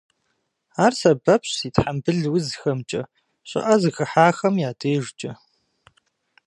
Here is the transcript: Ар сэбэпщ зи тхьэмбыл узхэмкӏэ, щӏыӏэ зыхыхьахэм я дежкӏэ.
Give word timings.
Ар 0.83 0.93
сэбэпщ 0.99 1.49
зи 1.59 1.69
тхьэмбыл 1.73 2.19
узхэмкӏэ, 2.33 3.01
щӏыӏэ 3.49 3.75
зыхыхьахэм 3.81 4.55
я 4.69 4.71
дежкӏэ. 4.79 5.31